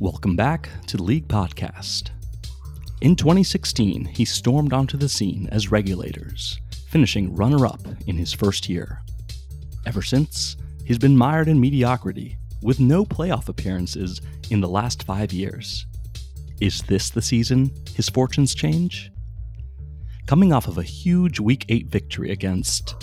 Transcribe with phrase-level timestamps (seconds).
[0.00, 2.08] Welcome back to the League Podcast.
[3.02, 8.66] In 2016, he stormed onto the scene as regulators, finishing runner up in his first
[8.66, 9.02] year.
[9.84, 15.34] Ever since, he's been mired in mediocrity, with no playoff appearances in the last five
[15.34, 15.84] years.
[16.62, 19.12] Is this the season his fortunes change?
[20.26, 22.94] Coming off of a huge Week 8 victory against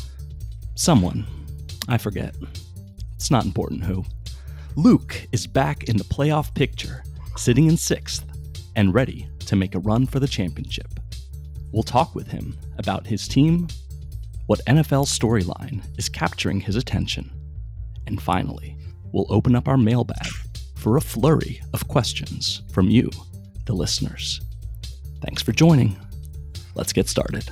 [0.73, 1.27] someone,
[1.87, 2.35] I forget.
[3.17, 4.03] It's not important who.
[4.77, 7.03] Luke is back in the playoff picture,
[7.35, 8.23] sitting in sixth
[8.75, 10.99] and ready to make a run for the championship.
[11.71, 13.69] We'll talk with him about his team,
[14.45, 17.31] what NFL storyline is capturing his attention,
[18.05, 18.77] and finally,
[19.11, 20.27] we'll open up our mailbag
[20.75, 23.09] for a flurry of questions from you,
[23.65, 24.41] the listeners.
[25.23, 25.97] Thanks for joining.
[26.75, 27.49] Let's get started.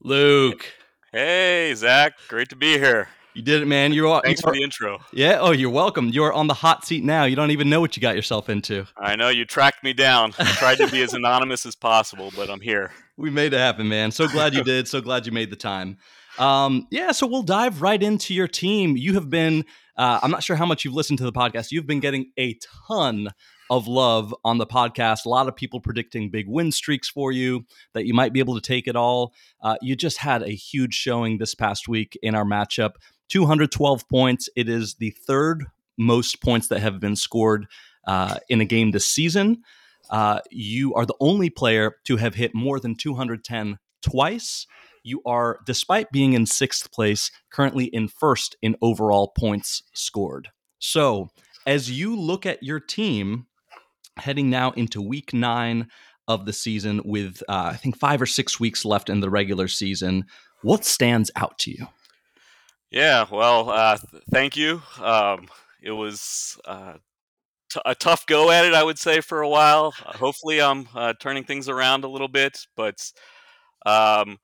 [0.00, 0.66] Luke.
[1.12, 2.14] Hey, Zach.
[2.26, 3.06] Great to be here.
[3.34, 3.92] You did it, man.
[3.92, 4.98] You're thanks you are, for the intro.
[5.12, 5.38] Yeah.
[5.40, 6.10] Oh, you're welcome.
[6.10, 7.24] You are on the hot seat now.
[7.24, 8.86] You don't even know what you got yourself into.
[8.96, 10.34] I know you tracked me down.
[10.38, 12.92] I tried to be as anonymous as possible, but I'm here.
[13.16, 14.10] We made it happen, man.
[14.10, 14.86] So glad you did.
[14.86, 15.96] So glad you made the time.
[16.38, 17.12] Um, yeah.
[17.12, 18.96] So we'll dive right into your team.
[18.96, 19.64] You have been.
[19.96, 21.70] Uh, I'm not sure how much you've listened to the podcast.
[21.70, 23.28] You've been getting a ton
[23.70, 25.24] of love on the podcast.
[25.24, 27.64] A lot of people predicting big win streaks for you,
[27.94, 29.32] that you might be able to take it all.
[29.62, 32.92] Uh, you just had a huge showing this past week in our matchup
[33.32, 34.50] 212 points.
[34.54, 35.64] It is the third
[35.96, 37.66] most points that have been scored
[38.06, 39.62] uh, in a game this season.
[40.10, 44.66] Uh, you are the only player to have hit more than 210 twice.
[45.02, 50.50] You are, despite being in sixth place, currently in first in overall points scored.
[50.78, 51.30] So,
[51.66, 53.46] as you look at your team
[54.18, 55.88] heading now into week nine
[56.28, 59.68] of the season with, uh, I think, five or six weeks left in the regular
[59.68, 60.26] season,
[60.60, 61.86] what stands out to you?
[62.92, 64.82] Yeah, well, uh, th- thank you.
[65.00, 65.48] Um,
[65.82, 66.94] it was uh,
[67.72, 69.94] t- a tough go at it, I would say, for a while.
[70.06, 73.00] Uh, hopefully, I'm uh, turning things around a little bit, but
[73.86, 74.38] um,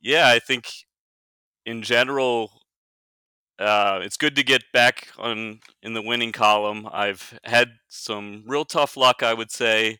[0.00, 0.68] yeah, I think
[1.66, 2.52] in general,
[3.58, 6.88] uh, it's good to get back on in the winning column.
[6.90, 9.98] I've had some real tough luck, I would say,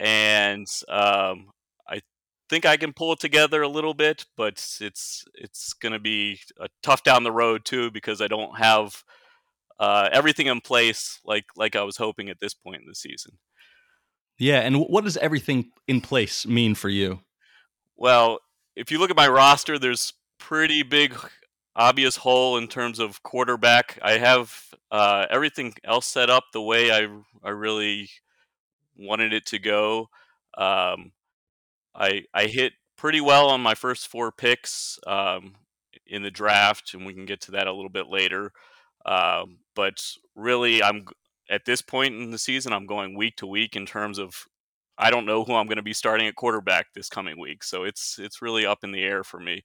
[0.00, 1.48] and um,
[2.48, 6.40] think I can pull it together a little bit, but it's it's going to be
[6.82, 9.02] tough down the road too because I don't have
[9.78, 13.38] uh, everything in place like like I was hoping at this point in the season.
[14.38, 17.20] Yeah, and what does everything in place mean for you?
[17.96, 18.40] Well,
[18.74, 21.16] if you look at my roster, there's pretty big
[21.74, 23.98] obvious hole in terms of quarterback.
[24.02, 24.54] I have
[24.90, 27.08] uh, everything else set up the way I
[27.42, 28.10] I really
[28.96, 30.08] wanted it to go.
[30.56, 31.12] Um,
[31.96, 35.54] I I hit pretty well on my first four picks um,
[36.06, 38.52] in the draft, and we can get to that a little bit later.
[39.04, 41.06] Uh, but really, I'm
[41.48, 44.46] at this point in the season, I'm going week to week in terms of
[44.98, 47.84] I don't know who I'm going to be starting at quarterback this coming week, so
[47.84, 49.62] it's it's really up in the air for me.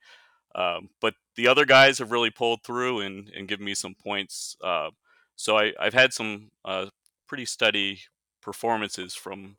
[0.53, 4.57] Um, but the other guys have really pulled through and, and given me some points.
[4.61, 4.89] Uh,
[5.37, 6.87] so I, have had some uh,
[7.27, 8.01] pretty steady
[8.41, 9.55] performances from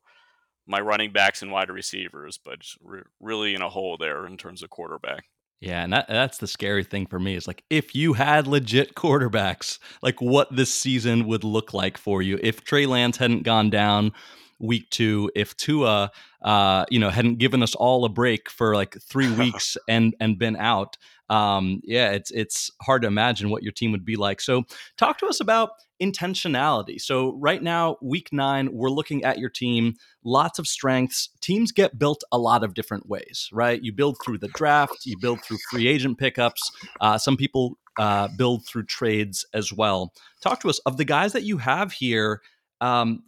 [0.67, 4.63] my running backs and wide receivers, but re- really in a hole there in terms
[4.63, 5.25] of quarterback.
[5.63, 8.95] Yeah, and that, that's the scary thing for me is like if you had legit
[8.95, 12.37] quarterbacks, like what this season would look like for you.
[12.43, 14.11] If Trey Lance hadn't gone down
[14.59, 18.97] week two, if Tua, uh, you know, hadn't given us all a break for like
[19.09, 20.97] three weeks and and been out,
[21.29, 24.41] um, yeah, it's it's hard to imagine what your team would be like.
[24.41, 24.63] So,
[24.97, 25.71] talk to us about
[26.03, 26.99] intentionality.
[26.99, 29.95] So, right now, week nine, we're looking at your team.
[30.23, 31.29] Lots of strengths.
[31.41, 33.81] Teams get built a lot of different ways, right?
[33.81, 36.71] You build through the draft, you build through free agent pickups.
[36.99, 40.13] Uh, some people uh, build through trades as well.
[40.41, 42.41] Talk to us of the guys that you have here.
[42.81, 43.23] Um,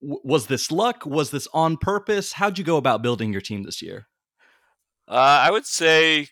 [0.00, 1.06] was this luck?
[1.06, 2.32] Was this on purpose?
[2.32, 4.08] How'd you go about building your team this year?
[5.08, 6.28] Uh, I would say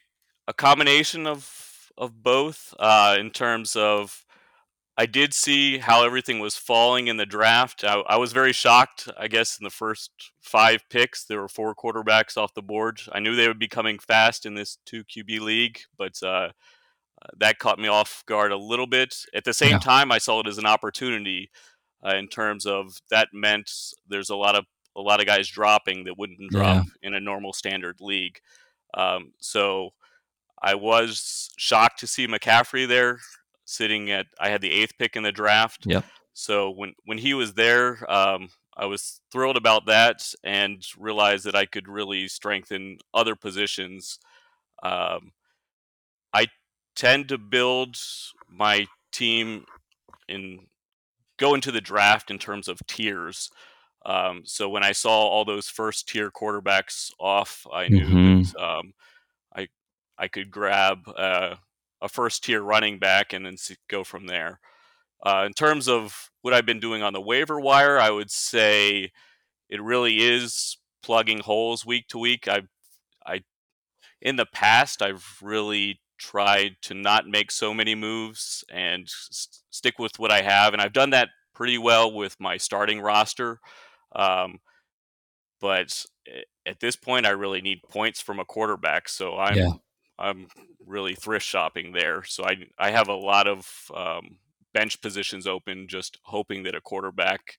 [0.46, 1.60] a combination of
[2.00, 2.74] of both.
[2.78, 4.24] Uh, in terms of,
[5.00, 7.84] I did see how everything was falling in the draft.
[7.84, 9.08] I, I, was very shocked.
[9.16, 10.10] I guess in the first
[10.42, 13.00] five picks, there were four quarterbacks off the board.
[13.10, 16.50] I knew they would be coming fast in this two QB league, but uh,
[17.38, 19.14] that caught me off guard a little bit.
[19.34, 19.78] At the same yeah.
[19.78, 21.50] time, I saw it as an opportunity
[22.06, 23.70] uh, in terms of that meant
[24.06, 24.66] there's a lot of
[24.96, 27.08] a lot of guys dropping that wouldn't drop yeah.
[27.08, 28.38] in a normal standard league.
[28.92, 29.94] Um, so
[30.62, 33.18] I was shocked to see McCaffrey there
[33.70, 35.86] sitting at I had the eighth pick in the draft.
[35.86, 36.02] Yeah.
[36.32, 41.56] So when when he was there, um, I was thrilled about that and realized that
[41.56, 44.18] I could really strengthen other positions.
[44.82, 45.32] Um,
[46.32, 46.46] I
[46.94, 47.96] tend to build
[48.48, 49.64] my team
[50.28, 50.68] in
[51.38, 53.50] go into the draft in terms of tiers.
[54.06, 58.54] Um, so when I saw all those first tier quarterbacks off, I knew Mhm.
[58.54, 58.94] that um,
[59.56, 59.68] I
[60.18, 61.56] I could grab uh,
[62.02, 63.56] a first tier running back and then
[63.88, 64.60] go from there.
[65.24, 69.12] Uh, in terms of what I've been doing on the waiver wire, I would say
[69.68, 72.48] it really is plugging holes week to week.
[72.48, 72.62] I
[73.26, 73.42] I
[74.20, 79.98] in the past I've really tried to not make so many moves and s- stick
[79.98, 83.60] with what I have, and I've done that pretty well with my starting roster.
[84.14, 84.58] Um,
[85.60, 86.04] but
[86.66, 89.56] at this point, I really need points from a quarterback, so I'm.
[89.56, 89.72] Yeah.
[90.20, 90.48] I'm
[90.86, 92.22] really thrift shopping there.
[92.24, 94.38] So I I have a lot of um,
[94.74, 97.58] bench positions open, just hoping that a quarterback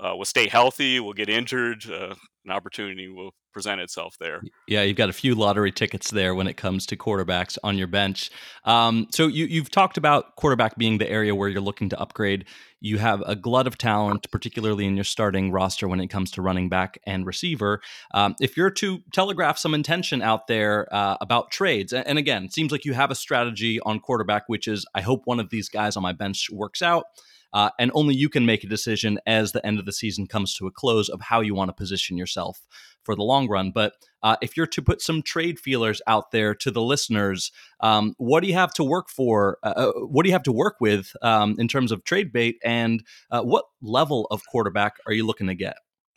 [0.00, 2.14] uh, will stay healthy, will get injured, uh,
[2.44, 4.40] an opportunity will present itself there.
[4.66, 7.86] Yeah, you've got a few lottery tickets there when it comes to quarterbacks on your
[7.86, 8.30] bench.
[8.64, 12.46] Um, so you, you've talked about quarterback being the area where you're looking to upgrade.
[12.80, 16.42] You have a glut of talent, particularly in your starting roster when it comes to
[16.42, 17.80] running back and receiver.
[18.14, 22.52] Um, if you're to telegraph some intention out there uh, about trades, and again, it
[22.52, 25.68] seems like you have a strategy on quarterback, which is I hope one of these
[25.68, 27.06] guys on my bench works out.
[27.52, 30.54] Uh, and only you can make a decision as the end of the season comes
[30.54, 32.66] to a close of how you want to position yourself
[33.02, 33.70] for the long run.
[33.70, 37.50] But uh, if you're to put some trade feelers out there to the listeners,
[37.80, 39.58] um, what do you have to work for?
[39.62, 42.58] Uh, uh, what do you have to work with um, in terms of trade bait?
[42.62, 45.76] And uh, what level of quarterback are you looking to get?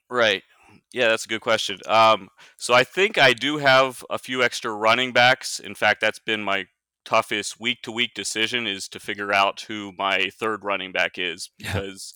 [0.09, 0.43] Right.
[0.91, 1.79] Yeah, that's a good question.
[1.87, 5.59] Um, so I think I do have a few extra running backs.
[5.59, 6.65] In fact, that's been my
[7.05, 11.49] toughest week to week decision is to figure out who my third running back is
[11.59, 11.73] Yeah.
[11.73, 12.13] because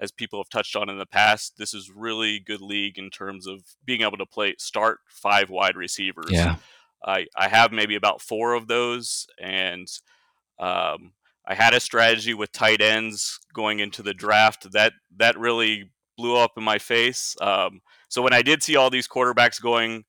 [0.00, 3.46] as people have touched on in the past, this is really good league in terms
[3.48, 6.30] of being able to play start five wide receivers.
[6.30, 6.56] yeah.
[7.04, 9.86] I, I have maybe about four of those and
[10.58, 11.12] um,
[11.46, 16.36] I had a strategy with tight ends going into the draft that that really blew
[16.36, 17.36] up in my face.
[17.40, 20.04] Um, so when I did see all these quarterbacks going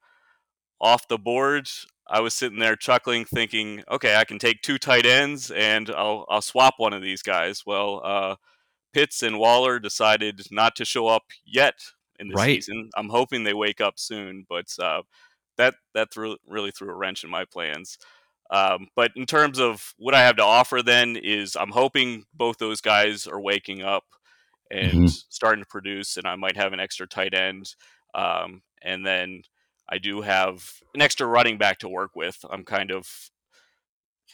[0.81, 1.69] off the board,
[2.09, 6.25] I was sitting there chuckling, thinking, "Okay, I can take two tight ends and I'll
[6.29, 8.35] I'll swap one of these guys." Well, uh,
[8.93, 11.75] Pitts and Waller decided not to show up yet
[12.19, 12.65] in the Right.
[12.65, 12.89] season.
[12.97, 15.03] I'm hoping they wake up soon, but uh,
[15.57, 17.97] that that threw, really threw a wrench in my plans.
[18.51, 22.57] Um, but in terms of what I have to offer, then is I'm hoping both
[22.57, 24.05] those guys are waking up
[24.71, 25.23] and Mhm.
[25.29, 27.75] starting to produce, and I might have an extra tight end,
[28.15, 29.43] um, and then
[29.91, 32.45] I do have an extra running back to work with.
[32.49, 33.31] I'm kind of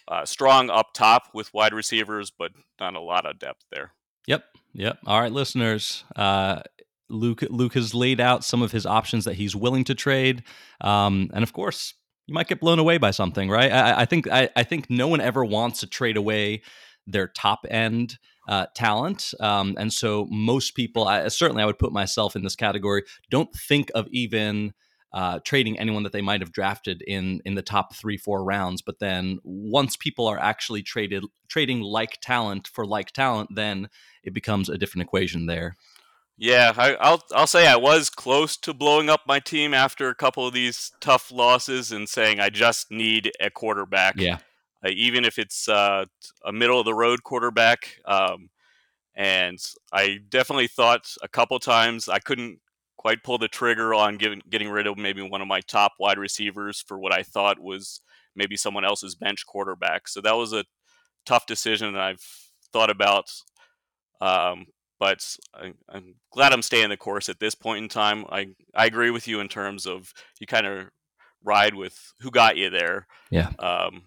[0.07, 3.93] uh, strong up top with wide receivers, but not a lot of depth there.
[4.27, 4.43] Yep.
[4.73, 4.99] Yep.
[5.05, 6.03] All right, listeners.
[6.15, 6.61] Uh,
[7.09, 10.43] Luke Luke has laid out some of his options that he's willing to trade,
[10.81, 11.93] um, and of course,
[12.25, 13.71] you might get blown away by something, right?
[13.71, 16.63] I, I think I, I think no one ever wants to trade away
[17.05, 18.17] their top end
[18.47, 22.55] uh, talent, um, and so most people, I, certainly, I would put myself in this
[22.55, 23.03] category.
[23.29, 24.73] Don't think of even
[25.15, 28.81] uh, trading anyone that they might have drafted in in the top three four rounds.
[28.81, 33.87] But then once people are actually traded trading like talent for like talent, then
[34.23, 35.77] it becomes a different equation there.
[36.37, 40.15] Yeah, I, I'll I'll say I was close to blowing up my team after a
[40.15, 44.15] couple of these tough losses and saying I just need a quarterback.
[44.17, 44.39] Yeah.
[44.85, 46.05] uh, even if it's uh,
[46.45, 47.99] a middle of the road quarterback.
[48.05, 48.49] Um,
[49.15, 49.57] and
[49.93, 52.59] I definitely thought a couple times I couldn't
[53.05, 56.17] quite pull the trigger on giving, getting rid of maybe one of my top wide
[56.17, 58.01] receivers for what I thought was
[58.35, 60.07] maybe someone else's bench quarterback.
[60.07, 60.65] So that was a
[61.23, 62.25] tough decision that I've
[62.73, 63.25] thought about.
[64.21, 64.65] Um,
[64.99, 68.25] but I, I'm glad I'm staying the course at this point in time.
[68.31, 70.87] I, I agree with you in terms of you kind of
[71.43, 73.05] ride with who got you there.
[73.29, 73.51] Yeah.
[73.59, 74.01] Um,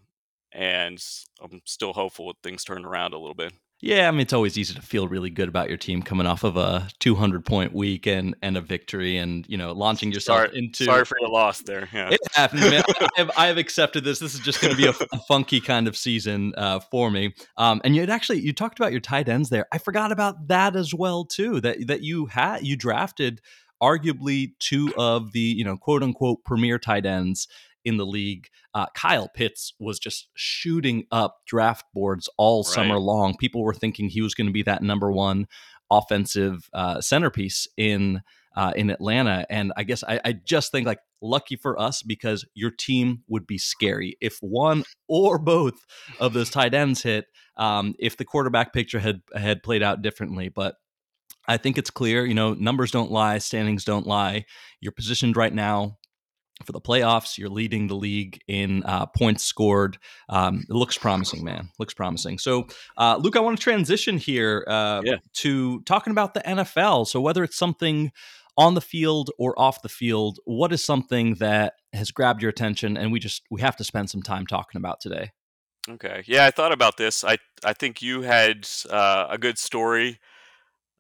[0.51, 1.01] and
[1.41, 3.53] I'm still hopeful that things turn around a little bit.
[3.81, 6.43] Yeah, I mean it's always easy to feel really good about your team coming off
[6.43, 10.59] of a 200 point week and and a victory, and you know launching yourself Sorry,
[10.59, 10.85] into.
[10.85, 11.89] sorry for your loss there.
[11.93, 12.11] Yeah.
[12.11, 12.83] It happens, man.
[12.89, 14.19] I have, I have accepted this.
[14.19, 17.35] This is just going to be a, a funky kind of season uh, for me.
[17.57, 19.67] Um, and you had actually you talked about your tight ends there.
[19.71, 21.61] I forgot about that as well too.
[21.61, 23.41] That that you had you drafted
[23.81, 27.47] arguably two of the you know quote unquote premier tight ends
[27.89, 28.49] in the league.
[28.75, 33.37] Uh, Kyle Pitts was just shooting up draft boards all summer long.
[33.37, 35.47] People were thinking he was going to be that number one
[35.91, 38.23] offensive uh, centerpiece in
[38.57, 39.47] uh, in Atlanta.
[39.49, 43.47] And I guess I, I just think like lucky for us because your team would
[43.47, 45.75] be scary if one or both
[46.19, 47.27] of those tight ends hit.
[47.57, 50.77] Um, if the quarterback picture had had played out differently, but.
[51.51, 54.45] I think it's clear, you know, numbers don't lie, standings don't lie.
[54.83, 55.98] You're positioned right now
[56.65, 57.39] for the playoffs.
[57.39, 59.99] You're leading the league in uh, points scored.
[60.29, 61.71] Um, it looks promising, man.
[61.79, 62.39] Looks promising.
[62.39, 65.17] So, uh, Luke, I want to transition here uh, yeah.
[65.39, 67.07] to talking about the NFL.
[67.07, 68.13] So, whether it's something
[68.57, 72.97] on the field or off the field, what is something that has grabbed your attention
[72.97, 75.31] and we just we have to spend some time talking about today?
[75.89, 76.23] Okay.
[76.27, 77.25] Yeah, I thought about this.
[77.25, 80.19] I I think you had uh, a good story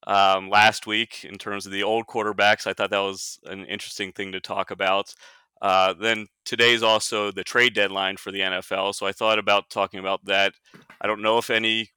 [0.06, 2.66] um, last week in terms of the old quarterbacks.
[2.66, 5.14] I thought that was an interesting thing to talk about.
[5.60, 10.00] Uh, then today's also the trade deadline for the NFL, so I thought about talking
[10.00, 10.54] about that.
[11.00, 11.90] I don't know if any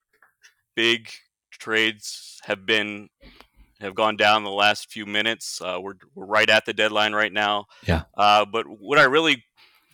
[0.76, 1.10] big
[1.52, 3.10] trades have been
[3.80, 5.62] have gone down the last few minutes.
[5.62, 7.66] Uh, we're we're right at the deadline right now.
[7.88, 8.04] Yeah.
[8.16, 9.44] Uh, but what I really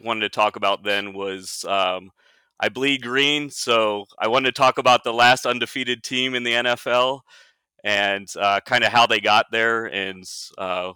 [0.02, 2.12] wanted to talk about then was um,
[2.60, 6.54] I bleed green, so I wanted to talk about the last undefeated team in the
[6.54, 7.22] NFL
[7.84, 10.24] and uh, kind of how they got there and
[10.58, 10.94] uh,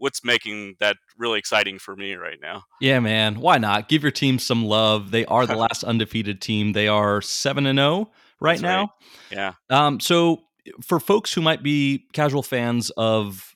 [0.00, 2.64] what's making that really exciting for me right now.
[2.80, 3.38] Yeah, man.
[3.38, 5.10] Why not give your team some love?
[5.10, 6.72] They are the last undefeated team.
[6.72, 8.80] They are seven and zero oh right That's now.
[8.80, 8.90] Right.
[9.30, 9.52] Yeah.
[9.68, 10.00] Um.
[10.00, 10.40] So
[10.84, 13.54] for folks who might be casual fans of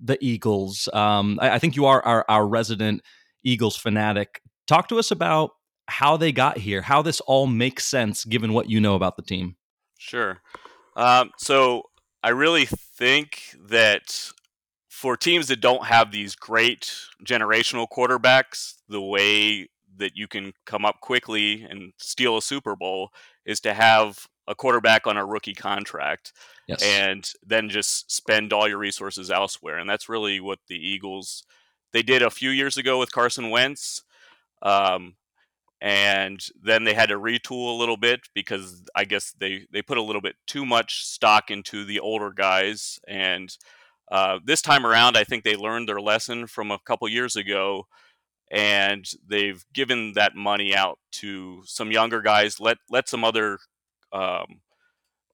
[0.00, 3.02] the Eagles, um, I, I think you are our, our resident
[3.44, 4.40] Eagles fanatic.
[4.66, 5.50] Talk to us about
[5.88, 9.22] how they got here, how this all makes sense given what you know about the
[9.22, 9.56] team.
[9.98, 10.40] Sure.
[10.96, 11.82] Um, so
[12.22, 14.30] I really think that
[15.02, 16.94] for teams that don't have these great
[17.24, 23.10] generational quarterbacks, the way that you can come up quickly and steal a Super Bowl
[23.44, 26.32] is to have a quarterback on a rookie contract
[26.68, 26.80] yes.
[26.84, 29.78] and then just spend all your resources elsewhere.
[29.78, 31.42] And that's really what the Eagles
[31.92, 34.04] they did a few years ago with Carson Wentz.
[34.62, 35.16] Um,
[35.80, 39.98] and then they had to retool a little bit because I guess they they put
[39.98, 43.00] a little bit too much stock into the older guys.
[43.08, 43.52] And
[44.10, 47.86] uh, this time around, I think they learned their lesson from a couple years ago,
[48.50, 52.60] and they've given that money out to some younger guys.
[52.60, 53.58] Let let some other
[54.12, 54.60] um,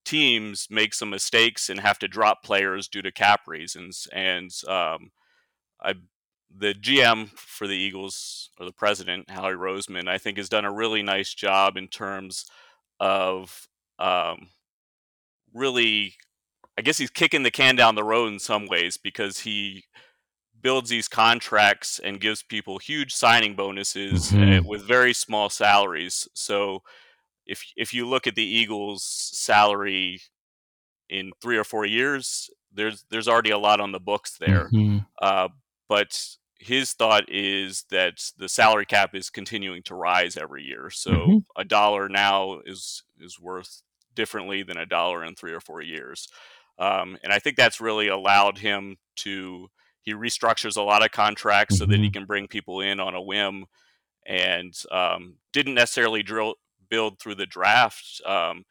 [0.05, 4.07] teams make some mistakes and have to drop players due to cap reasons.
[4.13, 5.11] And um,
[5.83, 5.95] I
[6.57, 10.73] the GM for the Eagles or the president, Howie Roseman, I think has done a
[10.73, 12.47] really nice job in terms
[13.01, 14.49] of um,
[15.53, 16.15] really,
[16.79, 19.85] I guess he's kicking the can down the road in some ways because he
[20.63, 24.67] builds these contracts and gives people huge signing bonuses eh, mm-hmm.
[24.67, 26.29] with very small salaries.
[26.35, 26.85] So
[27.47, 30.21] if if you look at the Eagles' salary
[31.09, 34.71] in three or four years, there's there's already a lot on the books there.
[34.73, 34.99] Mm-hmm.
[35.21, 35.49] Uh,
[35.89, 40.91] but his thought is that the salary cap is continuing to rise every year.
[40.91, 41.39] So mm-hmm.
[41.57, 43.83] a dollar now is is worth
[44.15, 46.29] differently than a dollar in three or four years.
[46.79, 49.69] Um, and I think that's really allowed him to
[50.03, 51.85] he restructures a lot of contracts mm-hmm.
[51.85, 52.13] so that he mm-hmm.
[52.13, 53.67] can bring people in on a whim
[54.27, 56.55] and um, didn't necessarily drill
[56.89, 58.23] build through the draft.
[58.25, 58.65] Um,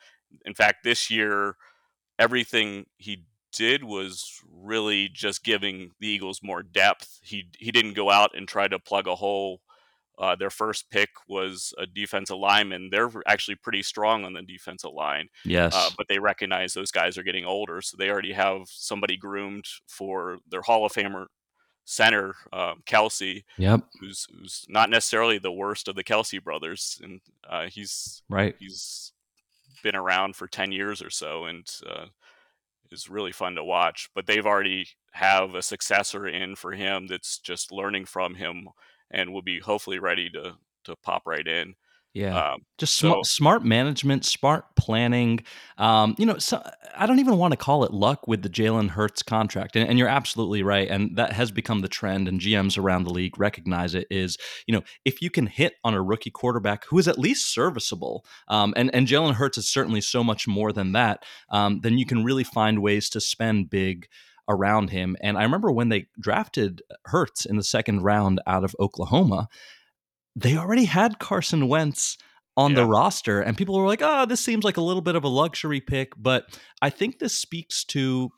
[0.45, 1.55] in fact, this year
[2.19, 7.19] everything he did was really just giving the Eagles more depth.
[7.21, 9.61] He he didn't go out and try to plug a hole.
[10.19, 12.89] Uh, their first pick was a defensive lineman.
[12.91, 15.29] They're actually pretty strong on the defensive line.
[15.45, 19.15] Yes, uh, but they recognize those guys are getting older, so they already have somebody
[19.15, 21.27] groomed for their Hall of Famer
[21.85, 23.43] center, um, Kelce.
[23.57, 28.55] Yep, who's who's not necessarily the worst of the Kelce brothers, and uh, he's right.
[28.59, 29.13] He's
[29.83, 32.05] been around for ten years or so, and uh,
[32.91, 34.09] is really fun to watch.
[34.15, 38.69] But they've already have a successor in for him that's just learning from him
[39.11, 41.75] and we'll be hopefully ready to to pop right in.
[42.13, 45.41] Yeah, um, just so, smart, management, smart planning.
[45.77, 46.63] Um, you know, so,
[46.97, 49.99] I don't even want to call it luck with the Jalen Hurts contract, and, and,
[49.99, 50.89] you're absolutely right.
[50.89, 54.07] And that has become the trend, and GMs around the league recognize it.
[54.09, 54.35] Is
[54.65, 58.25] you know, if you can hit on a rookie quarterback who is at least serviceable,
[58.47, 62.05] um, and and Jalen Hurts is certainly so much more than that, um, then you
[62.07, 64.07] can really find ways to spend big
[64.49, 65.15] around him.
[65.21, 69.49] And I remember when they drafted Hurts in the second round out of Oklahoma
[70.37, 72.17] they already had Carson Wentz
[72.55, 72.77] on yeah.
[72.77, 75.29] the roster, and people were like, "Oh, this seems like a little bit of a
[75.29, 78.29] luxury pick." But I think this speaks to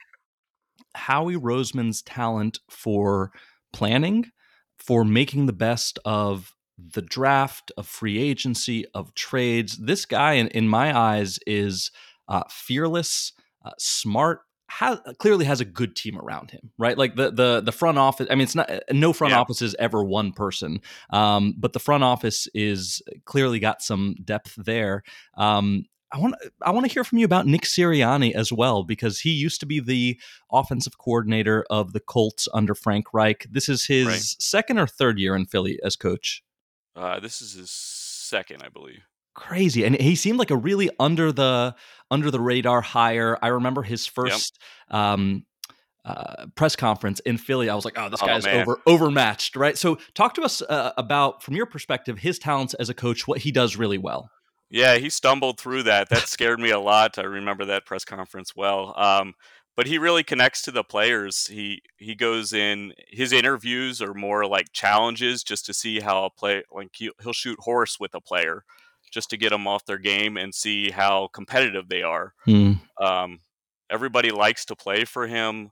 [0.96, 3.32] Howie Roseman's talent for
[3.74, 4.32] planning,
[4.78, 9.78] for making the best of the draft, of free agency, of trades.
[9.78, 11.92] This guy, in, in my eyes, is
[12.30, 13.34] uh, fearless,
[13.66, 14.40] uh, smart,
[14.70, 16.98] has clearly has a good team around him, right?
[16.98, 18.28] Like the the the front office.
[18.30, 19.40] I mean, it's not no front yeah.
[19.40, 24.56] office is ever one person, um, but the front office is clearly got some depth
[24.56, 25.04] there.
[25.36, 29.20] Um, I want I want to hear from you about Nick Sirianni as well because
[29.20, 30.20] he used to be the
[30.52, 33.48] offensive coordinator of the Colts under Frank Reich.
[33.50, 34.20] This is his right.
[34.20, 36.44] second or third year in Philly as coach.
[36.96, 39.04] Uh, this is his second, I believe.
[39.40, 41.74] Crazy, and he seemed like a really under the
[42.12, 43.38] under the radar hire.
[43.42, 44.60] I remember his first
[44.92, 45.00] yep.
[45.00, 45.46] um,
[46.04, 47.70] uh, press conference in Philly.
[47.70, 49.78] I was like, oh, this guy's oh, over overmatched, right?
[49.78, 53.40] So, talk to us uh, about, from your perspective, his talents as a coach, what
[53.40, 54.30] he does really well.
[54.70, 56.10] Yeah, he stumbled through that.
[56.10, 57.18] That scared me a lot.
[57.18, 58.94] I remember that press conference well.
[58.98, 59.36] Um,
[59.78, 61.48] but he really connects to the players.
[61.48, 62.92] He he goes in.
[63.08, 66.64] His interviews are more like challenges, just to see how a play.
[66.70, 68.66] Like he, he'll shoot horse with a player,
[69.10, 72.34] just to get them off their game and see how competitive they are.
[72.46, 72.74] Hmm.
[73.02, 73.40] Um,
[73.90, 75.72] everybody likes to play for him.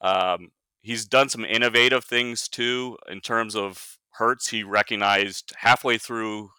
[0.00, 0.50] Um,
[0.82, 4.48] he's done some innovative things too in terms of Hurts.
[4.48, 6.50] He recognized halfway through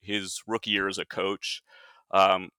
[0.00, 1.62] his rookie year as a coach.
[2.10, 2.50] Um,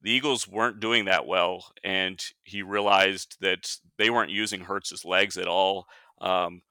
[0.00, 5.36] the Eagles weren't doing that well, and he realized that they weren't using Hurts's legs
[5.36, 5.86] at all.
[6.20, 6.62] Um,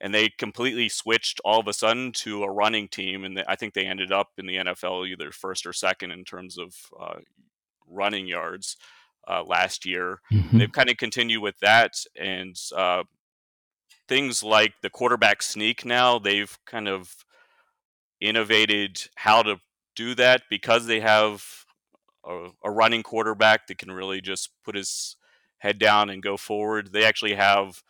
[0.00, 3.74] and they completely switched all of a sudden to a running team, and I think
[3.74, 7.18] they ended up in the NFL either first or second in terms of uh,
[7.86, 8.76] running yards
[9.28, 10.20] uh, last year.
[10.32, 10.58] Mm-hmm.
[10.58, 13.02] They've kind of continued with that, and uh,
[14.08, 15.84] things like the quarterback sneak.
[15.84, 17.14] Now they've kind of
[18.20, 19.56] innovated how to
[19.94, 21.44] do that because they have
[22.24, 25.16] a, a, running quarterback that can really just put his
[25.58, 26.92] head down and go forward.
[26.92, 27.82] They actually have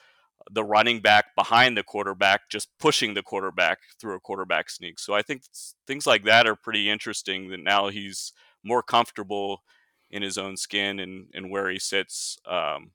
[0.52, 4.98] the running back behind the quarterback just pushing the quarterback through a quarterback sneak.
[4.98, 5.42] So I think
[5.86, 8.32] things like that are pretty interesting that now he's
[8.64, 9.62] more comfortable
[10.10, 12.38] in his own skin and, and where he sits.
[12.46, 12.92] Um,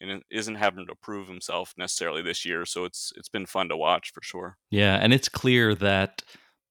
[0.00, 2.64] and isn't having to prove himself necessarily this year.
[2.64, 4.56] So it's it's been fun to watch for sure.
[4.70, 6.22] Yeah, and it's clear that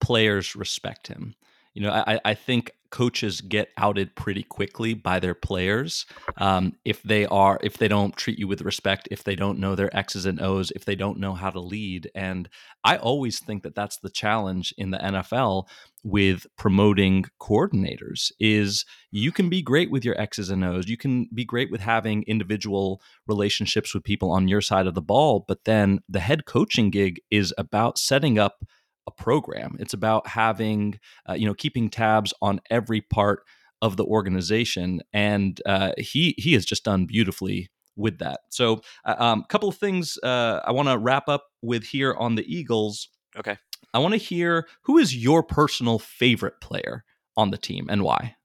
[0.01, 1.35] players respect him.
[1.73, 6.05] You know, I, I think coaches get outed pretty quickly by their players
[6.37, 9.75] um, if they are if they don't treat you with respect if they don't know
[9.75, 12.09] their x's and o's if they don't know how to lead.
[12.15, 12.49] And
[12.83, 15.67] i always think that that's the challenge in the nfl
[16.03, 20.87] with promoting coordinators is you can be great with your x's and o's.
[20.87, 25.01] You can be great with having individual relationships with people on your side of the
[25.01, 28.63] ball but then the head coaching gig is about setting up
[29.09, 29.75] a program.
[29.79, 33.43] It's about having, uh, you know, keeping tabs on every part
[33.81, 38.41] of the organization, and uh, he he has just done beautifully with that.
[38.49, 42.13] So, a uh, um, couple of things uh, I want to wrap up with here
[42.13, 43.09] on the Eagles.
[43.37, 43.57] Okay,
[43.93, 47.03] I want to hear who is your personal favorite player
[47.35, 48.35] on the team and why.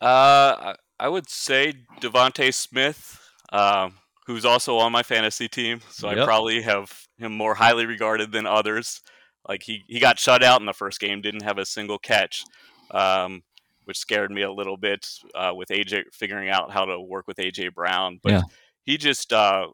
[0.00, 3.20] Uh, I would say DeVonta Smith.
[3.50, 3.94] Um,
[4.28, 6.18] who's also on my fantasy team, so yep.
[6.18, 9.00] I probably have him more highly regarded than others.
[9.46, 12.44] Like he he got shut out in the first game, didn't have a single catch,
[12.90, 13.42] um,
[13.84, 17.38] which scared me a little bit uh, with AJ figuring out how to work with
[17.38, 18.20] AJ Brown.
[18.22, 18.42] But yeah.
[18.84, 19.68] he just uh,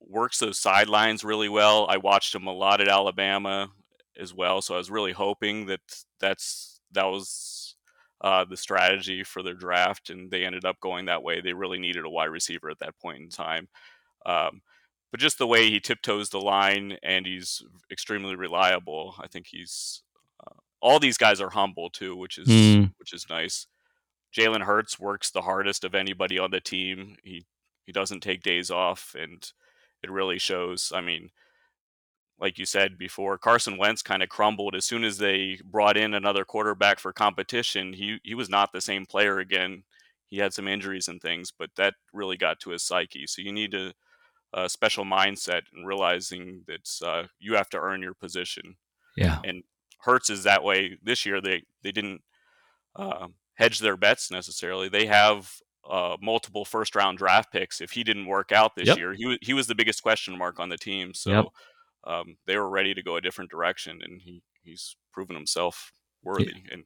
[0.00, 1.86] works those sidelines really well.
[1.88, 3.70] I watched him a lot at Alabama
[4.18, 5.80] as well, so I was really hoping that
[6.20, 7.76] that's that was
[8.20, 11.40] uh, the strategy for their draft, and they ended up going that way.
[11.40, 13.68] They really needed a wide receiver at that point in time.
[14.26, 14.60] Um,
[15.10, 19.14] but just the way he tiptoes the line and he's extremely reliable.
[19.18, 20.02] I think he's
[20.44, 22.92] uh, all these guys are humble too, which is mm.
[22.98, 23.66] which is nice.
[24.36, 27.16] Jalen Hurts works the hardest of anybody on the team.
[27.22, 27.46] He
[27.86, 29.50] he doesn't take days off, and
[30.02, 30.92] it really shows.
[30.94, 31.30] I mean,
[32.38, 36.12] like you said before, Carson Wentz kind of crumbled as soon as they brought in
[36.12, 37.94] another quarterback for competition.
[37.94, 39.84] He he was not the same player again.
[40.28, 43.26] He had some injuries and things, but that really got to his psyche.
[43.26, 43.94] So you need to
[44.52, 48.76] a special mindset and realizing that uh, you have to earn your position.
[49.16, 49.40] Yeah.
[49.44, 49.62] And
[50.00, 51.40] Hurts is that way this year.
[51.40, 52.22] They they didn't
[52.96, 54.88] uh, hedge their bets necessarily.
[54.88, 55.52] They have
[55.88, 57.80] uh, multiple first round draft picks.
[57.80, 58.98] If he didn't work out this yep.
[58.98, 61.14] year, he he was the biggest question mark on the team.
[61.14, 61.44] So yep.
[62.06, 66.46] um, they were ready to go a different direction, and he he's proven himself worthy.
[66.46, 66.74] Yeah.
[66.74, 66.84] And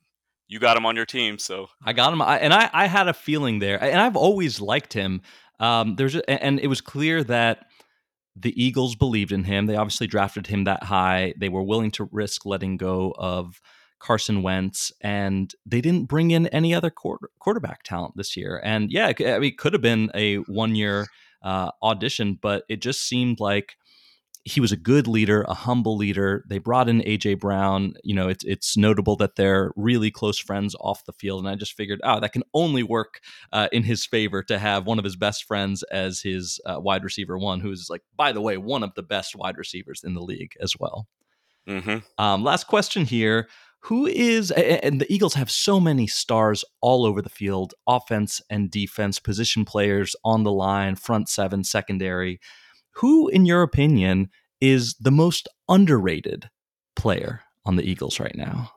[0.49, 2.23] you got him on your team, so I got him.
[2.23, 5.23] I, and I I had a feeling there, and I've always liked him.
[5.63, 7.67] Um, there's and it was clear that
[8.35, 9.67] the Eagles believed in him.
[9.67, 11.35] They obviously drafted him that high.
[11.39, 13.61] They were willing to risk letting go of
[14.01, 18.61] Carson Wentz, and they didn't bring in any other quarter, quarterback talent this year.
[18.65, 21.07] And yeah, it, I mean, it could have been a one year
[21.43, 23.77] uh, audition, but it just seemed like
[24.45, 26.45] he was a good leader, a humble leader.
[26.49, 27.95] They brought in AJ Brown.
[28.03, 31.55] You know, it's it's notable that they're really close friends off the field, and I
[31.55, 33.21] just figured, oh, that can only work
[33.53, 37.05] uh, in his favor to have one of his best friends as his uh, wide
[37.05, 40.23] receiver one, who's like, by the way, one of the best wide receivers in the
[40.23, 41.07] league as well.
[41.69, 41.99] Mm-hmm.
[42.19, 43.49] Um, last question here:
[43.83, 48.71] who is and the Eagles have so many stars all over the field, offense and
[48.71, 52.41] defense, position players on the line, front seven, secondary.
[52.97, 56.51] Who in your opinion is the most underrated
[56.95, 58.71] player on the Eagles right now?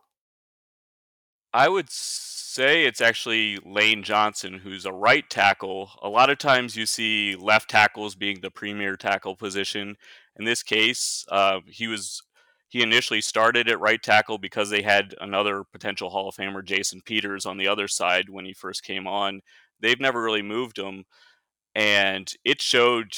[1.54, 5.92] I would say it's actually Lane Johnson, who's a right tackle.
[6.02, 9.96] A lot of times you see left tackles being the premier tackle position.
[10.38, 12.22] In this case, uh, he was
[12.70, 17.02] he initially started at right tackle because they had another potential Hall of Famer, Jason
[17.06, 19.42] Peters, on the other side when he first came on.
[19.80, 21.06] They've never really moved him,
[21.74, 23.14] and it showed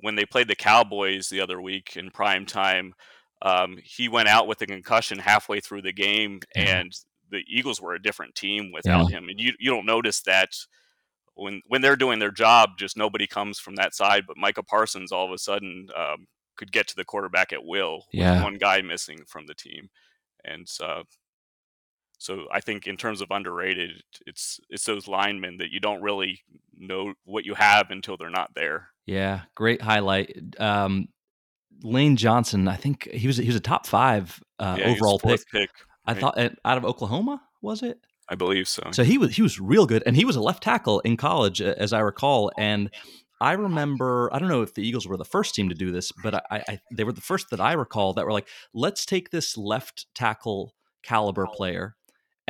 [0.00, 2.94] when they played the Cowboys the other week in prime time.
[3.42, 6.92] Um, he went out with a concussion halfway through the game, and
[7.30, 9.18] the Eagles were a different team without yeah.
[9.18, 9.28] him.
[9.28, 10.50] And you you don't notice that
[11.34, 14.24] when when they're doing their job, just nobody comes from that side.
[14.26, 18.04] But Micah Parsons all of a sudden um, could get to the quarterback at will
[18.12, 18.42] yeah.
[18.42, 19.88] one guy missing from the team,
[20.44, 21.04] and uh,
[22.20, 26.42] so I think in terms of underrated, it's it's those linemen that you don't really
[26.76, 28.88] know what you have until they're not there.
[29.06, 30.36] Yeah, great highlight.
[30.58, 31.08] Um,
[31.82, 35.40] Lane Johnson, I think he was he was a top five uh, yeah, overall pick.
[35.50, 35.70] pick.
[36.04, 37.98] I thought out of Oklahoma was it?
[38.28, 38.82] I believe so.
[38.92, 41.62] So he was he was real good, and he was a left tackle in college,
[41.62, 42.52] as I recall.
[42.58, 42.90] And
[43.40, 46.12] I remember, I don't know if the Eagles were the first team to do this,
[46.22, 49.30] but I, I, they were the first that I recall that were like, let's take
[49.30, 51.96] this left tackle caliber player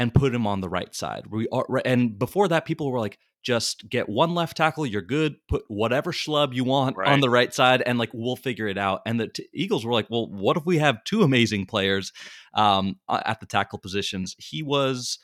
[0.01, 1.27] and put him on the right side.
[1.27, 5.37] We are, and before that, people were like, just get one left tackle, you're good.
[5.47, 7.09] Put whatever schlub you want right.
[7.09, 9.03] on the right side, and like we'll figure it out.
[9.05, 12.15] And the t- Eagles were like, well, what if we have two amazing players
[12.55, 14.35] um, at the tackle positions?
[14.39, 15.19] He was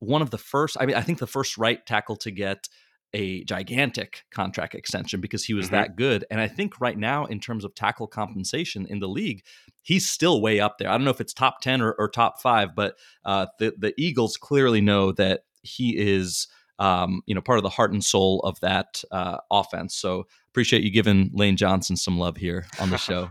[0.00, 0.76] one of the first.
[0.80, 2.68] I mean, I think the first right tackle to get
[3.14, 5.76] a gigantic contract extension because he was mm-hmm.
[5.76, 6.24] that good.
[6.30, 9.42] And I think right now, in terms of tackle compensation in the league,
[9.82, 10.88] he's still way up there.
[10.88, 13.94] I don't know if it's top 10 or, or top five, but uh, the, the
[13.96, 16.48] Eagles clearly know that he is.
[16.78, 19.96] Um, you know, part of the heart and soul of that uh, offense.
[19.96, 23.30] So appreciate you giving Lane Johnson some love here on the show.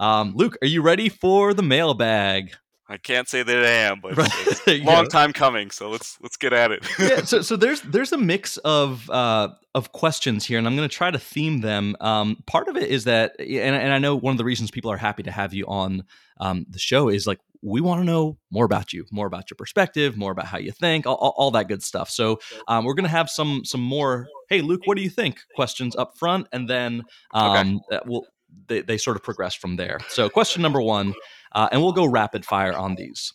[0.00, 2.54] um, Luke, are you ready for the mailbag?
[2.90, 4.82] I can't say that I am, but right.
[4.84, 5.08] long go.
[5.08, 5.70] time coming.
[5.70, 6.86] So let's let's get at it.
[6.98, 7.20] yeah.
[7.24, 10.94] So so there's there's a mix of uh, of questions here, and I'm going to
[10.94, 11.96] try to theme them.
[12.00, 14.90] Um, part of it is that, and, and I know one of the reasons people
[14.90, 16.04] are happy to have you on
[16.40, 19.56] um, the show is like we want to know more about you, more about your
[19.56, 22.08] perspective, more about how you think, all, all, all that good stuff.
[22.08, 24.28] So um, we're going to have some some more.
[24.48, 25.40] Hey, Luke, what do you think?
[25.54, 27.02] Questions up front, and then
[27.34, 27.96] um, okay.
[27.96, 28.26] Uh, we'll
[28.66, 29.98] they, they sort of progress from there.
[30.08, 31.14] So question number one
[31.52, 33.32] uh, and we'll go rapid fire on these.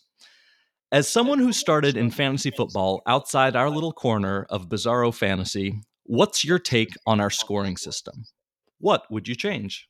[0.92, 6.44] As someone who started in fantasy football outside our little corner of bizarro fantasy, what's
[6.44, 8.24] your take on our scoring system?
[8.78, 9.88] What would you change?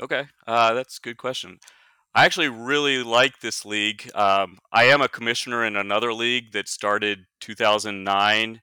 [0.00, 1.58] Okay, uh, that's a good question.
[2.14, 4.10] I actually really like this league.
[4.14, 8.60] Um, I am a commissioner in another league that started 2009.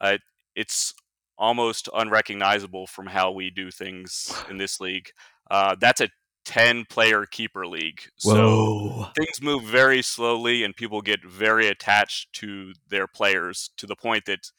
[0.00, 0.18] Uh,
[0.54, 0.94] it's
[1.36, 5.08] almost unrecognizable from how we do things in this league.
[5.50, 6.08] Uh, that's a
[6.44, 8.00] 10 player keeper league.
[8.16, 13.96] So things move very slowly and people get very attached to their players to the
[13.96, 14.50] point that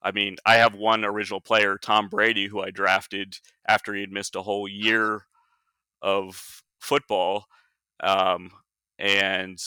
[0.00, 4.12] I mean, I have one original player, Tom Brady, who I drafted after he had
[4.12, 5.24] missed a whole year
[6.00, 7.46] of football.
[8.00, 8.52] Um,
[8.98, 9.60] and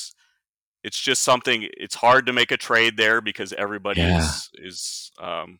[0.84, 4.20] it's just something it's hard to make a trade there because everybody yeah.
[4.20, 5.60] is is um,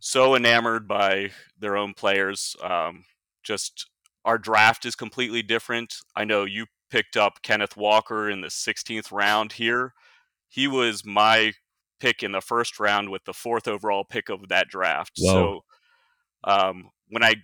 [0.00, 2.56] so enamored by their own players.
[2.62, 3.04] Um,
[3.42, 3.88] just
[4.24, 5.94] our draft is completely different.
[6.14, 9.94] I know you picked up Kenneth Walker in the 16th round here.
[10.48, 11.52] He was my
[12.00, 15.12] pick in the first round with the fourth overall pick of that draft.
[15.18, 15.32] Whoa.
[16.44, 17.36] So um, when I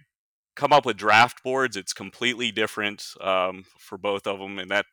[0.56, 4.86] come up with draft boards, it's completely different um, for both of them, and that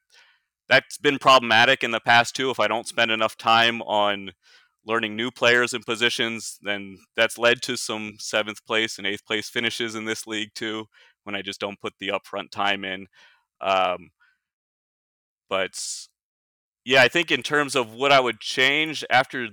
[0.69, 2.49] that's been problematic in the past too.
[2.49, 4.31] If I don't spend enough time on
[4.85, 9.49] learning new players and positions, then that's led to some seventh place and eighth place
[9.49, 10.87] finishes in this league too
[11.23, 13.07] when I just don't put the upfront time in.
[13.61, 14.11] Um,
[15.49, 15.79] but
[16.85, 19.49] yeah, I think in terms of what I would change after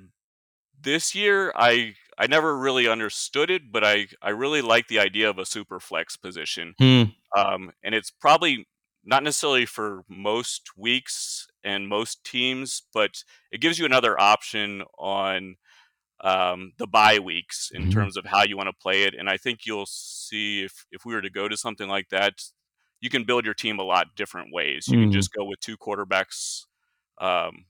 [0.80, 5.30] this year, I I never really understood it, but I I really like the idea
[5.30, 6.74] of a super flex position.
[6.78, 7.02] Hmm.
[7.37, 8.66] Um, and it's probably
[9.04, 15.56] not necessarily for most weeks and most teams, but it gives you another option on
[16.22, 17.90] um, the bye weeks in mm-hmm.
[17.90, 19.14] terms of how you want to play it.
[19.18, 22.42] And I think you'll see if if we were to go to something like that,
[23.00, 24.87] you can build your team a lot different ways.
[24.88, 25.04] You mm-hmm.
[25.04, 26.64] can just go with two quarterbacks
[27.20, 27.64] um,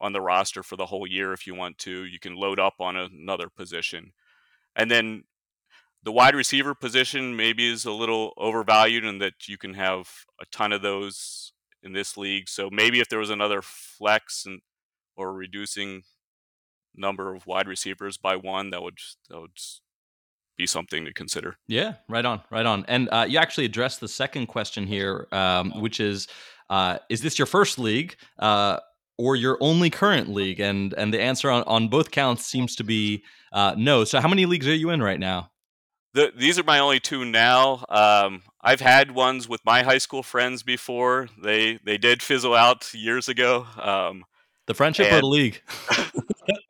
[0.00, 2.04] on the roster for the whole year if you want to.
[2.04, 4.12] You can load up on another position,
[4.74, 5.24] and then
[6.02, 10.08] the wide receiver position maybe is a little overvalued in that you can have
[10.40, 12.48] a ton of those in this league.
[12.48, 14.60] So maybe if there was another flex and
[15.16, 16.02] or reducing
[16.96, 19.58] number of wide receivers by one, that would that would
[20.56, 21.56] be something to consider.
[21.66, 22.84] Yeah, right on, right on.
[22.88, 26.28] And uh, you actually addressed the second question here, um, which is,
[26.70, 28.78] uh, is this your first league uh,
[29.18, 30.60] or your only current league?
[30.60, 34.04] And and the answer on, on both counts seems to be uh, no.
[34.04, 35.50] So how many leagues are you in right now?
[36.14, 37.84] The, these are my only two now.
[37.88, 41.28] Um, I've had ones with my high school friends before.
[41.42, 43.66] They they did fizzle out years ago.
[43.80, 44.24] Um,
[44.66, 45.60] the friendship and, or the league?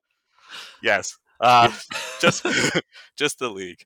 [0.85, 1.73] yes, uh,
[2.21, 2.47] just
[3.17, 3.85] just the league.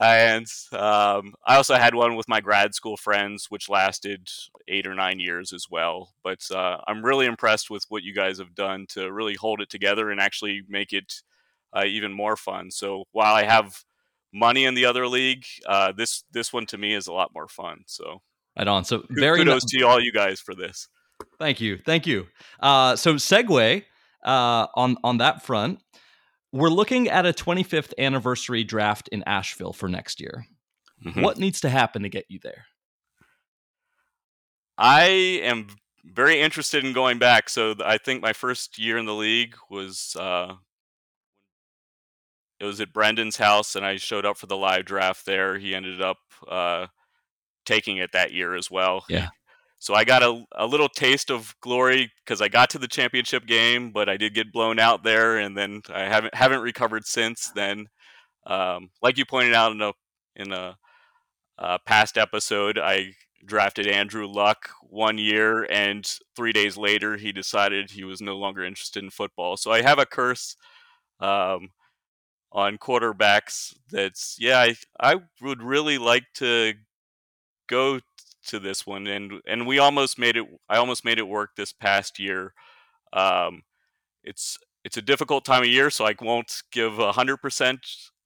[0.00, 4.28] And um, I also had one with my grad school friends, which lasted
[4.68, 6.14] eight or nine years as well.
[6.22, 9.70] But uh, I'm really impressed with what you guys have done to really hold it
[9.70, 11.22] together and actually make it
[11.72, 12.70] uh, even more fun.
[12.70, 13.82] So while I have
[14.32, 17.48] money in the other league, uh, this this one to me is a lot more
[17.48, 17.82] fun.
[17.86, 18.22] So
[18.56, 18.84] right on.
[18.84, 20.88] So very kudos no- to all you guys for this.
[21.40, 22.28] Thank you, thank you.
[22.60, 23.82] Uh, so segue
[24.24, 25.80] uh, on on that front
[26.52, 30.46] we're looking at a 25th anniversary draft in Asheville for next year.
[31.04, 31.22] Mm-hmm.
[31.22, 32.66] What needs to happen to get you there?
[34.76, 35.68] I am
[36.04, 37.48] very interested in going back.
[37.48, 40.54] So I think my first year in the league was uh,
[42.60, 45.58] it was at Brendan's house, and I showed up for the live draft there.
[45.58, 46.86] He ended up uh,
[47.66, 49.04] taking it that year as well.
[49.08, 49.28] Yeah.
[49.78, 53.46] So I got a, a little taste of glory because I got to the championship
[53.46, 57.50] game, but I did get blown out there, and then I haven't haven't recovered since
[57.54, 57.86] then.
[58.46, 59.92] Um, like you pointed out in a
[60.36, 60.76] in a
[61.86, 63.12] past episode, I
[63.44, 68.64] drafted Andrew Luck one year, and three days later, he decided he was no longer
[68.64, 69.56] interested in football.
[69.56, 70.56] So I have a curse
[71.20, 71.70] um,
[72.52, 73.74] on quarterbacks.
[73.90, 76.74] That's yeah, I I would really like to
[77.68, 78.00] go
[78.48, 80.46] to this one, and and we almost made it.
[80.68, 82.52] I almost made it work this past year.
[83.12, 83.62] Um,
[84.22, 87.80] it's it's a difficult time of year, so I won't give hundred percent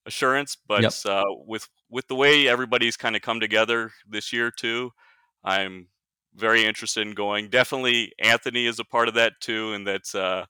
[0.07, 0.57] assurance.
[0.67, 0.93] But yep.
[1.05, 4.91] uh, with with the way everybody's kind of come together this year too,
[5.45, 5.89] I'm
[6.35, 7.49] very interested in going.
[7.49, 10.15] Definitely, Anthony is a part of that too, and that's.
[10.15, 10.47] Uh,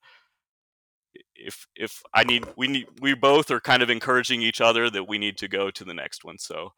[1.34, 5.08] if if I need we need we both are kind of encouraging each other that
[5.08, 6.38] we need to go to the next one.
[6.38, 6.72] So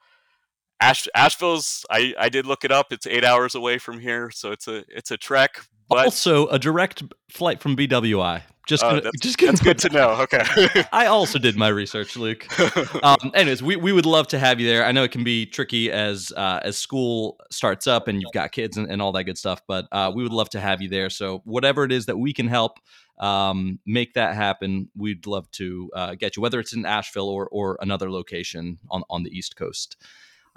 [0.80, 2.92] Ash, Asheville's I, I did look it up.
[2.92, 5.60] It's eight hours away from here, so it's a it's a trek.
[5.88, 8.42] But also a direct flight from BWI.
[8.66, 10.10] Just uh, gonna, that's, just that's good to know.
[10.22, 10.42] Okay.
[10.92, 12.46] I also did my research, Luke.
[13.02, 14.84] Um, anyways, we, we would love to have you there.
[14.84, 18.50] I know it can be tricky as uh, as school starts up and you've got
[18.52, 20.88] kids and, and all that good stuff, but uh, we would love to have you
[20.88, 21.10] there.
[21.10, 22.78] So whatever it is that we can help
[23.18, 27.46] um, make that happen, we'd love to uh, get you, whether it's in Asheville or
[27.48, 29.98] or another location on on the East Coast.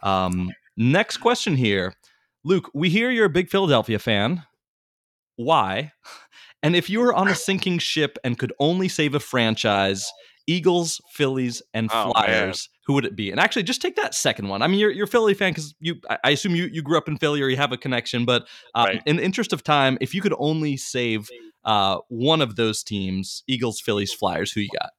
[0.04, 1.94] Um, next question here.
[2.44, 4.44] Luke, we hear you're a big Philadelphia fan.
[5.36, 5.94] Why?
[6.64, 10.12] And if you were on a sinking ship and could only save a franchise,
[10.48, 13.30] Eagles, Phillies, and oh, Flyers, who would it be?
[13.30, 14.64] And actually, just take that second one.
[14.64, 17.08] I mean, you're, you're a Philly fan because you, I assume you, you grew up
[17.08, 18.26] in Philly or you have a connection.
[18.26, 19.02] But um, right.
[19.06, 21.30] in the interest of time, if you could only save
[21.64, 24.90] uh, one of those teams, Eagles, Phillies, Flyers, who you got?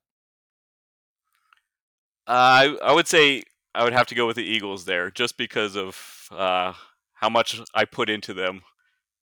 [2.27, 3.43] Uh, I, I would say
[3.79, 6.73] I would have to go with the Eagles there, just because of uh,
[7.15, 8.63] how much I put into them,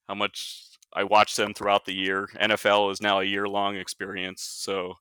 [0.09, 0.63] how much
[0.95, 2.31] I watch them throughout the year.
[2.41, 4.95] NFL is now a year long experience, so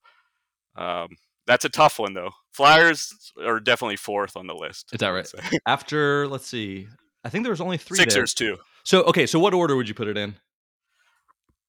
[0.76, 1.08] um,
[1.48, 2.32] that's a tough one though.
[2.52, 4.90] Flyers are definitely fourth on the list.
[4.92, 5.32] Is that right?
[5.66, 6.90] After let's see,
[7.24, 7.98] I think there was only three.
[7.98, 8.56] Sixers there.
[8.56, 8.62] too.
[8.84, 10.36] So okay, so what order would you put it in?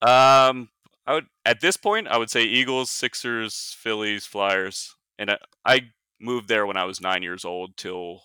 [0.03, 0.70] Um,
[1.07, 5.81] I would at this point I would say Eagles, Sixers, Phillies, Flyers, and I, I
[6.21, 8.23] moved there when I was nine years old till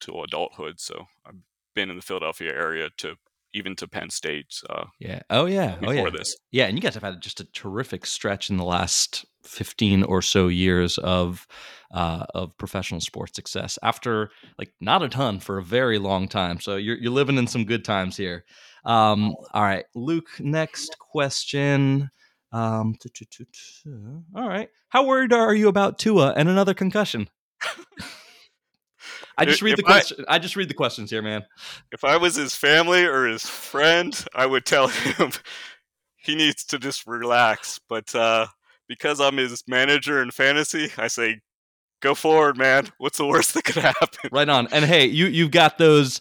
[0.00, 0.80] till adulthood.
[0.80, 1.36] So I've
[1.74, 3.16] been in the Philadelphia area to
[3.54, 4.60] even to Penn State.
[4.68, 5.20] Uh, yeah.
[5.30, 5.76] Oh yeah.
[5.82, 6.08] oh yeah.
[6.10, 6.36] This.
[6.50, 10.22] Yeah, and you guys have had just a terrific stretch in the last fifteen or
[10.22, 11.46] so years of
[11.92, 13.78] uh, of professional sports success.
[13.82, 17.46] After like not a ton for a very long time, so you're you're living in
[17.46, 18.44] some good times here.
[18.84, 20.30] Um, all right, Luke.
[20.40, 22.10] Next question.
[22.52, 22.96] Um,
[24.36, 24.68] all right.
[24.88, 27.28] How worried are you about Tua and another concussion?
[29.38, 30.24] I just read if the question.
[30.28, 31.44] I, I, just read the questions here, man.
[31.90, 35.32] If I was his family or his friend, I would tell him
[36.16, 37.80] he needs to just relax.
[37.88, 38.46] But uh,
[38.88, 41.40] because I'm his manager in fantasy, I say,
[42.00, 42.88] go forward, man.
[42.98, 44.30] What's the worst that could happen?
[44.30, 44.68] Right on.
[44.72, 46.20] And hey, you you've got those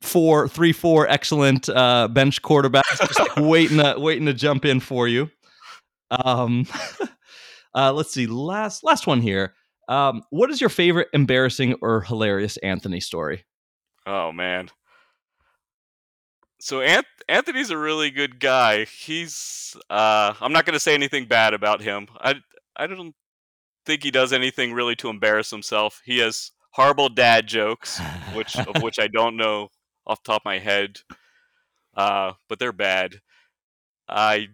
[0.00, 5.30] four, three, four excellent uh, bench quarterbacks waiting to waiting to jump in for you.
[6.12, 6.66] Um,
[7.74, 8.26] uh, let's see.
[8.26, 9.54] Last last one here.
[9.88, 13.44] Um, what is your favorite embarrassing or hilarious Anthony story?
[14.06, 14.70] Oh man.
[16.60, 16.80] so
[17.28, 18.84] Anthony's a really good guy.
[18.84, 22.08] He's uh, I'm not going to say anything bad about him.
[22.20, 22.36] I
[22.76, 23.14] I don't
[23.86, 26.00] think he does anything really to embarrass himself.
[26.04, 28.00] He has horrible dad jokes,
[28.34, 29.68] which of which I don't know
[30.06, 31.00] off the top of my head,
[31.96, 33.20] uh, but they're bad.
[34.08, 34.48] I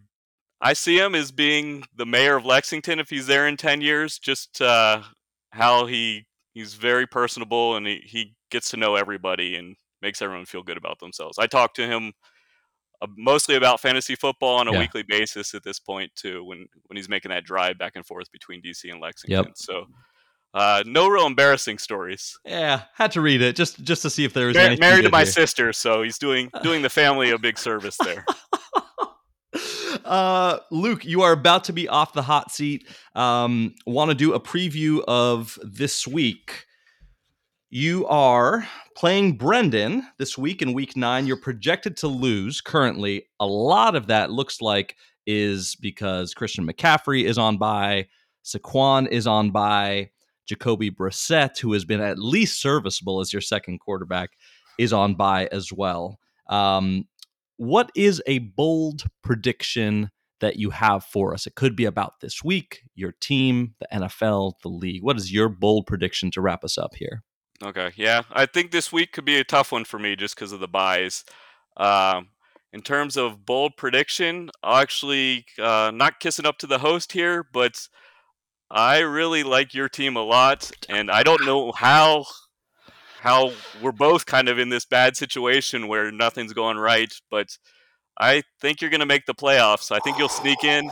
[0.60, 4.18] I see him as being the mayor of Lexington if he's there in ten years.
[4.18, 5.02] Just uh,
[5.50, 10.46] how he he's very personable and he, he gets to know everybody and makes everyone
[10.46, 11.38] feel good about themselves.
[11.38, 12.12] I talk to him
[13.00, 14.80] uh, mostly about fantasy football on a yeah.
[14.80, 18.30] weekly basis at this point too when when he's making that drive back and forth
[18.32, 19.44] between DC and Lexington.
[19.46, 19.52] Yep.
[19.56, 19.86] So
[20.54, 22.38] uh, no real embarrassing stories.
[22.44, 25.10] Yeah, had to read it just just to see if there was Mar- married to
[25.10, 25.26] my here.
[25.26, 28.24] sister, so he's doing doing the family a big service there.
[30.04, 32.86] uh, Luke, you are about to be off the hot seat.
[33.14, 36.66] Um, Want to do a preview of this week?
[37.70, 41.26] You are playing Brendan this week in week nine.
[41.26, 43.26] You're projected to lose currently.
[43.40, 48.06] A lot of that looks like is because Christian McCaffrey is on bye,
[48.42, 50.10] Saquon is on bye,
[50.46, 54.30] Jacoby Brissett, who has been at least serviceable as your second quarterback,
[54.78, 56.18] is on bye as well.
[56.48, 57.06] Um,
[57.58, 61.46] what is a bold prediction that you have for us?
[61.46, 65.02] It could be about this week, your team, the NFL, the league.
[65.02, 67.22] What is your bold prediction to wrap us up here?
[67.62, 70.52] Okay, yeah, I think this week could be a tough one for me just because
[70.52, 71.24] of the byes.
[71.76, 72.28] Um,
[72.72, 77.44] in terms of bold prediction, I'll actually uh, not kissing up to the host here,
[77.52, 77.88] but
[78.70, 82.26] I really like your team a lot, and I don't know how
[83.20, 83.52] how
[83.82, 87.58] we're both kind of in this bad situation where nothing's going right, but
[88.18, 89.92] I think you're going to make the playoffs.
[89.92, 90.90] I think you'll sneak in.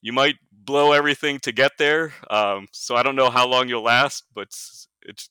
[0.00, 2.12] You might blow everything to get there.
[2.30, 4.48] Um, so I don't know how long you'll last, but
[5.02, 5.30] it's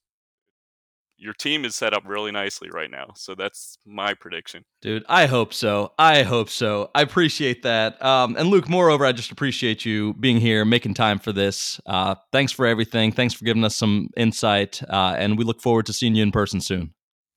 [1.17, 3.07] your team is set up really nicely right now.
[3.15, 4.63] So that's my prediction.
[4.81, 5.93] Dude, I hope so.
[5.97, 6.91] I hope so.
[6.93, 8.03] I appreciate that.
[8.03, 11.81] Um, and Luke, moreover, I just appreciate you being here, making time for this.
[11.85, 13.11] Uh, thanks for everything.
[13.11, 14.81] Thanks for giving us some insight.
[14.87, 16.93] Uh, and we look forward to seeing you in person soon.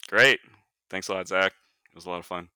[0.09, 0.41] Great.
[0.91, 1.53] Thanks a lot, Zach.
[1.91, 2.49] It was a lot of fun.